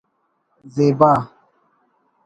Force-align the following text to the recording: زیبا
زیبا 0.73 1.13